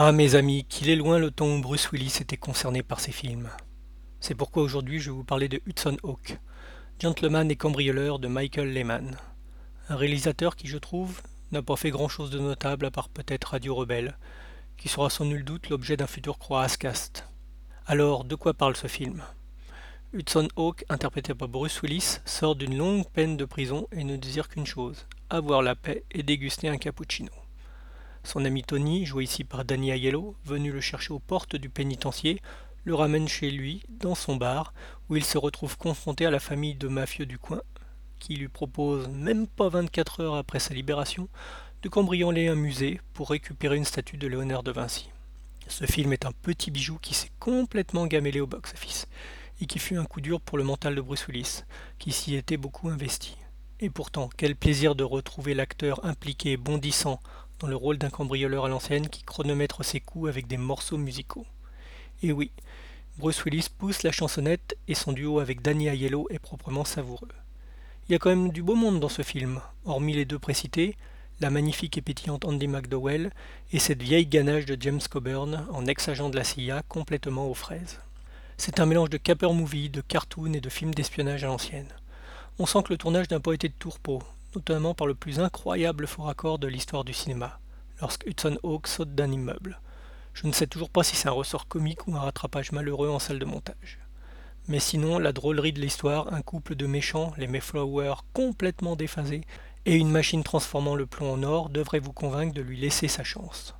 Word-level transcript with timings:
Ah 0.00 0.12
mes 0.12 0.36
amis, 0.36 0.64
qu'il 0.68 0.90
est 0.90 0.94
loin 0.94 1.18
le 1.18 1.32
temps 1.32 1.56
où 1.56 1.60
Bruce 1.60 1.90
Willis 1.90 2.18
était 2.20 2.36
concerné 2.36 2.84
par 2.84 3.00
ces 3.00 3.10
films. 3.10 3.50
C'est 4.20 4.36
pourquoi 4.36 4.62
aujourd'hui 4.62 5.00
je 5.00 5.10
vais 5.10 5.16
vous 5.16 5.24
parler 5.24 5.48
de 5.48 5.60
Hudson 5.66 5.96
Hawk, 6.04 6.38
Gentleman 7.00 7.50
et 7.50 7.56
cambrioleur 7.56 8.20
de 8.20 8.28
Michael 8.28 8.72
Lehman. 8.72 9.16
Un 9.88 9.96
réalisateur 9.96 10.54
qui, 10.54 10.68
je 10.68 10.78
trouve, 10.78 11.20
n'a 11.50 11.62
pas 11.62 11.74
fait 11.74 11.90
grand-chose 11.90 12.30
de 12.30 12.38
notable 12.38 12.86
à 12.86 12.92
part 12.92 13.08
peut-être 13.08 13.46
Radio 13.46 13.74
Rebelle, 13.74 14.16
qui 14.76 14.88
sera 14.88 15.10
sans 15.10 15.24
nul 15.24 15.44
doute 15.44 15.68
l'objet 15.68 15.96
d'un 15.96 16.06
futur 16.06 16.38
Croascast. 16.38 17.26
Alors, 17.84 18.22
de 18.22 18.36
quoi 18.36 18.54
parle 18.54 18.76
ce 18.76 18.86
film? 18.86 19.24
Hudson 20.12 20.46
Hawk, 20.54 20.84
interprété 20.90 21.34
par 21.34 21.48
Bruce 21.48 21.82
Willis, 21.82 22.20
sort 22.24 22.54
d'une 22.54 22.78
longue 22.78 23.10
peine 23.12 23.36
de 23.36 23.44
prison 23.44 23.88
et 23.90 24.04
ne 24.04 24.14
désire 24.14 24.48
qu'une 24.48 24.64
chose, 24.64 25.08
avoir 25.28 25.60
la 25.60 25.74
paix 25.74 26.04
et 26.12 26.22
déguster 26.22 26.68
un 26.68 26.78
cappuccino. 26.78 27.32
Son 28.28 28.44
ami 28.44 28.62
Tony, 28.62 29.06
joué 29.06 29.24
ici 29.24 29.42
par 29.42 29.64
Danny 29.64 29.88
Aiello, 29.90 30.36
venu 30.44 30.70
le 30.70 30.82
chercher 30.82 31.14
aux 31.14 31.18
portes 31.18 31.56
du 31.56 31.70
pénitencier, 31.70 32.42
le 32.84 32.94
ramène 32.94 33.26
chez 33.26 33.50
lui, 33.50 33.82
dans 33.88 34.14
son 34.14 34.36
bar, 34.36 34.74
où 35.08 35.16
il 35.16 35.24
se 35.24 35.38
retrouve 35.38 35.78
confronté 35.78 36.26
à 36.26 36.30
la 36.30 36.38
famille 36.38 36.74
de 36.74 36.88
mafieux 36.88 37.24
du 37.24 37.38
coin, 37.38 37.62
qui 38.18 38.36
lui 38.36 38.48
propose, 38.48 39.08
même 39.08 39.46
pas 39.46 39.70
24 39.70 40.20
heures 40.20 40.34
après 40.34 40.58
sa 40.58 40.74
libération, 40.74 41.30
de 41.82 41.88
cambrioler 41.88 42.48
un 42.48 42.54
musée 42.54 43.00
pour 43.14 43.30
récupérer 43.30 43.78
une 43.78 43.86
statue 43.86 44.18
de 44.18 44.26
Léonard 44.26 44.62
de 44.62 44.72
Vinci. 44.72 45.08
Ce 45.66 45.86
film 45.86 46.12
est 46.12 46.26
un 46.26 46.32
petit 46.32 46.70
bijou 46.70 46.98
qui 47.00 47.14
s'est 47.14 47.32
complètement 47.40 48.06
gamellé 48.06 48.42
au 48.42 48.46
box-office, 48.46 49.06
et 49.62 49.64
qui 49.64 49.78
fut 49.78 49.96
un 49.96 50.04
coup 50.04 50.20
dur 50.20 50.42
pour 50.42 50.58
le 50.58 50.64
mental 50.64 50.94
de 50.94 51.00
Bruce 51.00 51.26
Willis, 51.28 51.62
qui 51.98 52.12
s'y 52.12 52.34
était 52.34 52.58
beaucoup 52.58 52.90
investi. 52.90 53.38
Et 53.80 53.88
pourtant, 53.88 54.28
quel 54.36 54.54
plaisir 54.54 54.94
de 54.94 55.04
retrouver 55.04 55.54
l'acteur 55.54 56.04
impliqué 56.04 56.58
bondissant 56.58 57.20
dans 57.58 57.66
le 57.66 57.76
rôle 57.76 57.98
d'un 57.98 58.10
cambrioleur 58.10 58.64
à 58.64 58.68
l'ancienne 58.68 59.08
qui 59.08 59.22
chronomètre 59.22 59.84
ses 59.84 60.00
coups 60.00 60.28
avec 60.28 60.46
des 60.46 60.56
morceaux 60.56 60.98
musicaux. 60.98 61.46
Et 62.22 62.32
oui, 62.32 62.50
Bruce 63.18 63.44
Willis 63.44 63.68
pousse 63.76 64.02
la 64.02 64.12
chansonnette 64.12 64.76
et 64.86 64.94
son 64.94 65.12
duo 65.12 65.40
avec 65.40 65.60
Danny 65.60 65.88
Aiello 65.88 66.28
est 66.30 66.38
proprement 66.38 66.84
savoureux. 66.84 67.28
Il 68.08 68.12
y 68.12 68.14
a 68.14 68.18
quand 68.18 68.30
même 68.30 68.52
du 68.52 68.62
beau 68.62 68.74
monde 68.74 69.00
dans 69.00 69.08
ce 69.08 69.22
film, 69.22 69.60
hormis 69.84 70.14
les 70.14 70.24
deux 70.24 70.38
précités, 70.38 70.96
la 71.40 71.50
magnifique 71.50 71.98
et 71.98 72.02
pétillante 72.02 72.44
Andy 72.44 72.68
McDowell 72.68 73.32
et 73.72 73.78
cette 73.78 74.02
vieille 74.02 74.26
ganache 74.26 74.66
de 74.66 74.76
James 74.80 75.00
Coburn 75.10 75.66
en 75.70 75.86
ex-agent 75.86 76.30
de 76.30 76.36
la 76.36 76.44
CIA 76.44 76.82
complètement 76.88 77.48
aux 77.48 77.54
fraises. 77.54 78.00
C'est 78.56 78.80
un 78.80 78.86
mélange 78.86 79.10
de 79.10 79.18
caper 79.18 79.52
movie, 79.52 79.88
de 79.88 80.00
cartoon 80.00 80.52
et 80.52 80.60
de 80.60 80.68
film 80.68 80.94
d'espionnage 80.94 81.44
à 81.44 81.48
l'ancienne. 81.48 81.92
On 82.58 82.66
sent 82.66 82.82
que 82.84 82.92
le 82.92 82.98
tournage 82.98 83.30
n'a 83.30 83.40
pas 83.40 83.52
été 83.52 83.68
de 83.68 83.74
tourpeau, 83.78 84.20
notamment 84.54 84.94
par 84.94 85.06
le 85.06 85.14
plus 85.14 85.40
incroyable 85.40 86.06
faux 86.06 86.22
raccord 86.22 86.58
de 86.58 86.68
l'histoire 86.68 87.04
du 87.04 87.12
cinéma, 87.12 87.60
lorsque 88.00 88.26
Hudson 88.26 88.58
Hawk 88.62 88.86
saute 88.86 89.14
d'un 89.14 89.30
immeuble. 89.30 89.80
Je 90.34 90.46
ne 90.46 90.52
sais 90.52 90.66
toujours 90.66 90.90
pas 90.90 91.02
si 91.02 91.16
c'est 91.16 91.28
un 91.28 91.32
ressort 91.32 91.66
comique 91.66 92.06
ou 92.06 92.16
un 92.16 92.20
rattrapage 92.20 92.72
malheureux 92.72 93.08
en 93.08 93.18
salle 93.18 93.38
de 93.38 93.44
montage. 93.44 93.98
Mais 94.68 94.80
sinon, 94.80 95.18
la 95.18 95.32
drôlerie 95.32 95.72
de 95.72 95.80
l'histoire, 95.80 96.32
un 96.32 96.42
couple 96.42 96.74
de 96.74 96.86
méchants, 96.86 97.32
les 97.38 97.46
Mayflower, 97.46 98.14
complètement 98.34 98.96
déphasés, 98.96 99.42
et 99.86 99.94
une 99.94 100.10
machine 100.10 100.44
transformant 100.44 100.94
le 100.94 101.06
plomb 101.06 101.32
en 101.32 101.42
or 101.42 101.70
devraient 101.70 101.98
vous 101.98 102.12
convaincre 102.12 102.52
de 102.52 102.60
lui 102.60 102.76
laisser 102.76 103.08
sa 103.08 103.24
chance. 103.24 103.74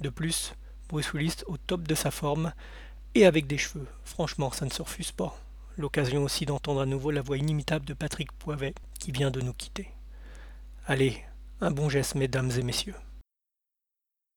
De 0.00 0.10
plus, 0.10 0.54
Bruce 0.88 1.14
Willis 1.14 1.36
au 1.46 1.56
top 1.56 1.88
de 1.88 1.94
sa 1.94 2.10
forme, 2.10 2.52
et 3.14 3.24
avec 3.24 3.46
des 3.46 3.56
cheveux, 3.56 3.88
franchement 4.04 4.52
ça 4.52 4.66
ne 4.66 4.70
se 4.70 4.82
refuse 4.82 5.12
pas. 5.12 5.36
L'occasion 5.78 6.22
aussi 6.22 6.46
d'entendre 6.46 6.80
à 6.80 6.86
nouveau 6.86 7.10
la 7.10 7.20
voix 7.20 7.36
inimitable 7.36 7.84
de 7.84 7.92
Patrick 7.92 8.32
Poivet, 8.32 8.74
qui 8.98 9.12
vient 9.12 9.30
de 9.30 9.42
nous 9.42 9.52
quitter. 9.52 9.90
Allez, 10.86 11.22
un 11.60 11.70
bon 11.70 11.90
geste, 11.90 12.14
mesdames 12.14 12.50
et 12.58 12.62
messieurs. 12.62 12.94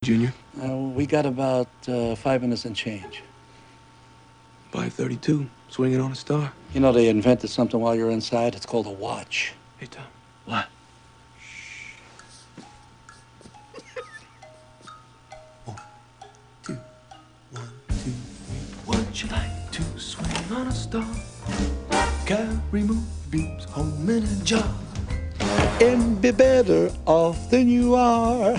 Junior? 0.04 0.32
Uh, 0.62 0.94
we 0.96 1.06
got 1.06 1.26
about 1.26 1.68
uh, 1.88 2.16
five 2.16 2.42
minutes 2.42 2.66
and 2.66 2.74
change. 2.74 3.24
532, 4.72 5.46
swinging 5.70 6.02
on 6.02 6.12
a 6.12 6.16
star. 6.16 6.52
You 6.74 6.82
know, 6.82 6.92
they 6.92 7.10
invented 7.10 7.50
something 7.50 7.80
while 7.80 7.96
you're 7.96 8.12
inside. 8.12 8.56
It's 8.56 8.66
called 8.66 8.88
a 8.88 8.92
watch. 8.92 9.54
Hey, 9.78 9.88
Tom. 9.88 10.06
On 20.52 20.68
a 20.68 20.72
star? 20.72 21.06
Carry 22.26 22.84
moonbeams 22.84 23.66
home 23.66 24.10
in 24.10 24.24
a 24.24 24.44
jar. 24.44 24.74
And 25.82 26.22
be 26.22 26.32
better 26.32 26.92
off 27.06 27.50
than 27.50 27.70
you 27.70 27.96
are. 27.96 28.56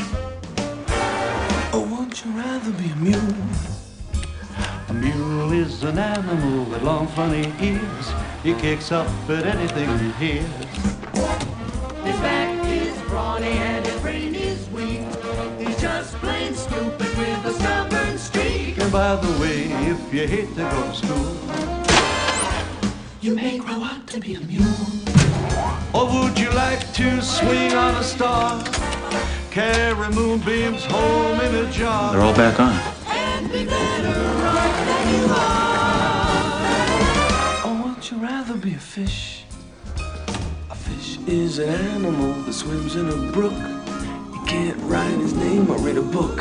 Oh, 1.73 1.75
or 1.75 1.81
would 1.81 2.25
you 2.25 2.31
rather 2.33 2.71
be 2.73 2.91
a 2.91 2.97
mule? 2.97 3.35
A 4.89 4.93
mule 4.93 5.53
is 5.53 5.83
an 5.83 5.99
animal 5.99 6.65
with 6.65 6.83
long 6.83 7.07
funny 7.09 7.53
ears. 7.61 8.13
He 8.43 8.55
kicks 8.55 8.93
up 8.93 9.09
at 9.29 9.47
anything 9.47 9.89
he 9.99 10.11
hears. 10.13 10.47
His 12.05 12.19
back 12.21 12.67
is 12.69 13.01
brawny 13.09 13.47
and 13.47 13.87
his 13.87 14.01
brain 14.01 14.35
is 14.35 14.69
weak. 14.71 15.03
He's 15.59 15.81
just 15.81 16.15
plain 16.17 16.55
stupid 16.55 17.17
with 17.17 17.45
a 17.45 17.53
stubborn 17.53 18.19
streak. 18.19 18.79
And 18.79 18.93
by 18.93 19.17
the 19.17 19.41
way, 19.41 19.65
if 19.91 20.15
you 20.15 20.27
hate 20.27 20.49
to 20.55 20.63
go 20.63 20.83
to 20.83 20.95
school, 20.95 21.70
You 23.23 23.35
may 23.35 23.59
grow 23.59 23.83
up 23.85 24.07
to 24.07 24.19
be 24.19 24.35
a 24.35 24.41
mule. 24.41 24.65
or 25.93 26.07
would 26.07 26.39
you 26.39 26.49
like 26.53 26.91
to 26.95 27.21
swing 27.21 27.75
on 27.75 27.95
a 27.97 28.03
star? 28.03 28.65
Carry 29.51 30.09
moonbeams 30.09 30.87
home 30.87 31.39
in 31.41 31.55
a 31.55 31.71
jar. 31.71 32.13
They're 32.13 32.23
all 32.23 32.35
back 32.35 32.59
on. 32.59 32.73
And 33.09 33.53
be 33.53 33.67
better 33.67 34.09
off 34.09 34.87
than 34.87 35.15
you 35.15 35.27
are. 35.37 37.67
Or 37.67 37.75
would 37.89 38.11
you 38.11 38.17
rather 38.17 38.55
be 38.57 38.73
a 38.73 38.79
fish? 38.79 39.45
A 40.71 40.75
fish 40.75 41.19
is 41.27 41.59
an 41.59 41.69
animal 41.69 42.33
that 42.45 42.55
swims 42.55 42.97
in 42.97 43.07
a 43.07 43.17
brook. 43.33 43.53
You 44.33 44.43
can't 44.47 44.79
write 44.85 45.19
his 45.19 45.35
name 45.35 45.69
or 45.71 45.77
read 45.77 45.99
a 45.99 46.03
book. 46.03 46.39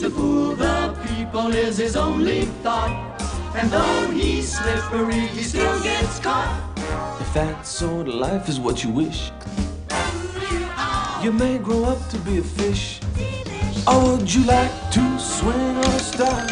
To 0.00 0.08
fool 0.08 0.54
the 0.56 0.96
people 1.08 1.52
is 1.52 1.76
his 1.76 1.94
only 1.94 2.46
thought. 2.62 3.15
And 3.56 3.70
though 3.70 4.10
he's 4.10 4.58
slippery, 4.58 5.28
he 5.28 5.42
still 5.42 5.82
gets 5.82 6.18
caught. 6.18 6.60
If 7.18 7.32
that 7.32 7.66
sort 7.66 8.06
of 8.06 8.14
life 8.14 8.50
is 8.50 8.60
what 8.60 8.84
you 8.84 8.90
wish, 8.90 9.30
you 11.22 11.32
may 11.32 11.56
grow 11.56 11.84
up 11.84 12.06
to 12.10 12.18
be 12.18 12.36
a 12.36 12.42
fish. 12.42 13.00
Or 13.88 14.18
would 14.18 14.32
you 14.32 14.44
like 14.44 14.90
to 14.90 15.18
swing 15.18 15.76
on 15.78 15.84
a 15.84 15.98
star? 15.98 16.46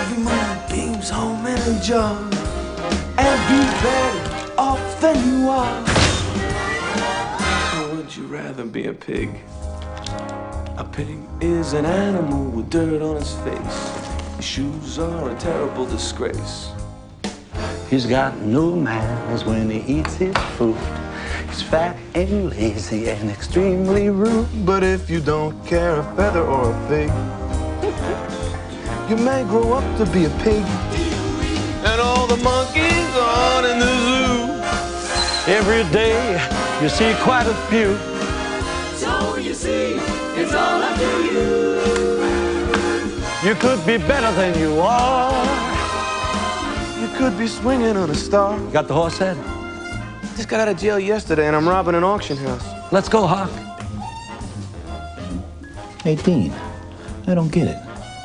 Every 0.00 0.22
moonbeams 0.24 1.10
home 1.10 1.46
in 1.46 1.58
a. 1.82 2.30
And 3.18 3.38
be 3.50 3.60
better 3.84 4.52
off 4.56 5.00
than 5.02 5.16
you 5.28 5.50
are. 5.50 5.80
Or 7.76 7.94
would 7.94 8.16
you 8.16 8.24
rather 8.24 8.64
be 8.64 8.86
a 8.86 8.94
pig? 8.94 9.38
A 10.78 10.88
pig 10.90 11.18
is 11.42 11.74
an 11.74 11.84
animal 11.84 12.44
with 12.52 12.70
dirt 12.70 13.02
on 13.02 13.16
his 13.16 13.34
face. 13.40 14.07
Shoes 14.40 15.00
are 15.00 15.30
a 15.30 15.34
terrible 15.34 15.84
disgrace. 15.84 16.70
He's 17.90 18.06
got 18.06 18.36
no 18.38 18.76
manners 18.76 19.44
when 19.44 19.68
he 19.68 19.80
eats 19.98 20.14
his 20.14 20.36
food. 20.56 20.78
He's 21.48 21.60
fat 21.60 21.96
and 22.14 22.50
lazy 22.50 23.10
and 23.10 23.30
extremely 23.30 24.10
rude. 24.10 24.46
But 24.64 24.84
if 24.84 25.10
you 25.10 25.20
don't 25.20 25.58
care 25.66 25.98
a 25.98 26.04
feather 26.14 26.42
or 26.42 26.70
a 26.70 26.88
fig, 26.88 27.10
you 29.10 29.16
may 29.24 29.42
grow 29.42 29.72
up 29.72 29.98
to 29.98 30.06
be 30.12 30.26
a 30.26 30.30
pig. 30.44 30.62
And 31.84 32.00
all 32.00 32.28
the 32.28 32.36
monkeys 32.36 33.16
on 33.16 33.64
in 33.64 33.80
the 33.80 33.92
zoo. 34.06 35.52
Every 35.52 35.82
day 35.92 36.40
you 36.80 36.88
see 36.88 37.12
quite 37.22 37.48
a 37.48 37.54
few. 37.68 37.96
So 38.96 39.36
you 39.36 39.52
see, 39.52 39.98
it's 40.40 40.54
all 40.54 40.80
up 40.80 40.96
to 40.96 41.24
you. 41.24 42.27
You 43.44 43.54
could 43.54 43.78
be 43.86 43.98
better 43.98 44.32
than 44.32 44.58
you 44.58 44.80
are. 44.80 45.44
You 47.00 47.06
could 47.16 47.38
be 47.38 47.46
swinging 47.46 47.96
on 47.96 48.10
a 48.10 48.14
star. 48.14 48.58
You 48.58 48.68
Got 48.70 48.88
the 48.88 48.94
horse 48.94 49.16
head? 49.16 49.36
Just 50.34 50.48
got 50.48 50.58
out 50.58 50.66
of 50.66 50.76
jail 50.76 50.98
yesterday 50.98 51.46
and 51.46 51.54
I'm 51.54 51.68
robbing 51.68 51.94
an 51.94 52.02
auction 52.02 52.36
house. 52.36 52.92
Let's 52.92 53.08
go, 53.08 53.28
Hawk. 53.28 53.48
Hey, 56.02 56.16
Dean, 56.16 56.52
I 57.28 57.34
don't 57.36 57.52
get 57.52 57.68
it. 57.68 57.76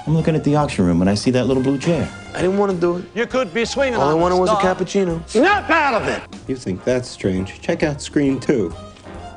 I'm 0.07 0.15
looking 0.15 0.35
at 0.35 0.43
the 0.43 0.55
auction 0.55 0.83
room 0.83 1.01
and 1.01 1.09
I 1.09 1.13
see 1.13 1.29
that 1.29 1.45
little 1.45 1.61
blue 1.61 1.77
chair. 1.77 2.11
I 2.33 2.41
didn't 2.41 2.57
want 2.57 2.71
to 2.71 2.77
do 2.77 2.97
it. 2.97 3.05
You 3.13 3.27
could 3.27 3.53
be 3.53 3.65
swinging 3.65 3.93
on 3.93 3.99
it. 3.99 4.03
All 4.05 4.09
I 4.09 4.13
on 4.13 4.19
wanted 4.19 4.35
a 4.37 4.39
was 4.39 4.49
a 4.49 4.55
cappuccino. 4.55 5.29
Snap 5.29 5.69
out 5.69 6.01
of 6.01 6.07
it! 6.07 6.23
You 6.47 6.55
think 6.55 6.83
that's 6.83 7.07
strange? 7.07 7.61
Check 7.61 7.83
out 7.83 8.01
Screen 8.01 8.39
2. 8.39 8.73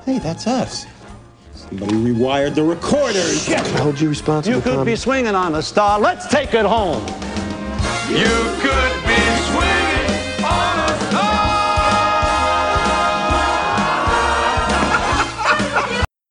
Hey, 0.07 0.21
that's 0.21 0.47
us. 0.47 0.87
Somebody 1.57 1.95
rewired 1.95 2.55
the 2.55 2.63
recorder. 2.63 3.19
I 3.19 3.79
hold 3.81 3.99
you 3.99 4.11
responsible, 4.11 4.57
You 4.57 4.63
could 4.63 4.75
Tommy. 4.75 4.93
be 4.93 4.97
swinging 4.97 5.35
on 5.35 5.55
a 5.55 5.63
star. 5.63 5.99
Let's 5.99 6.27
take 6.29 6.53
it 6.53 6.67
home. 6.67 7.01
You 8.11 8.27
could 8.61 8.96